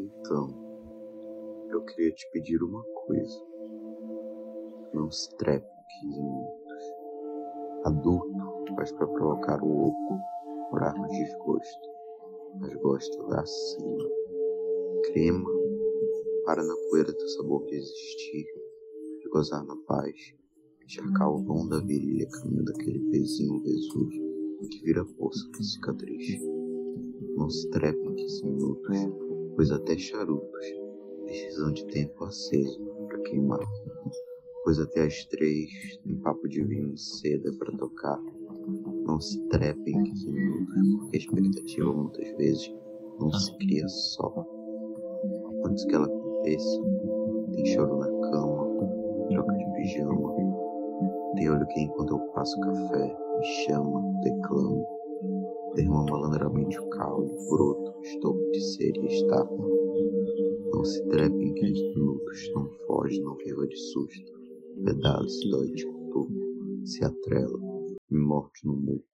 [0.00, 0.48] Então,
[1.70, 3.46] eu queria te pedir uma coisa.
[4.94, 5.66] Não se trepe
[6.02, 6.84] 15 minutos.
[7.84, 10.18] Adulto faz para provocar o louco,
[10.70, 11.88] morar no desgosto,
[12.60, 14.08] mas gosta da cima.
[15.12, 15.50] Crema
[16.44, 18.46] para na poeira teu sabor de existir,
[19.20, 20.34] de gozar na paz,
[20.82, 24.30] encharcar o vão da virilha caminho daquele pezinho Vesúvio
[24.70, 26.40] que vira força de cicatriz.
[27.36, 28.96] Não se trepe em 15 minutos,
[29.60, 30.48] pois até charutos
[31.22, 33.60] precisam de tempo aceso para queimar.
[34.64, 35.68] Pois até as três
[36.02, 38.18] tem papo de vinho e seda para tocar.
[39.04, 42.74] Não se trepe em 15 minutos, porque a expectativa muitas vezes
[43.18, 44.46] não se cria só.
[45.66, 46.80] Antes que ela aconteça,
[47.52, 50.36] tem choro na cama, troca de pijama,
[51.36, 54.69] tem olho que enquanto eu passo café, me chama, declama,
[55.80, 59.46] derrama malandramente o caldo, broto, estou de ser e estar.
[60.72, 64.32] Não se trepe em 15 minutos, não foge, não viva de susto,
[64.84, 67.58] pedala se dói de coturno, se atrela,
[68.10, 69.10] me morte no muco,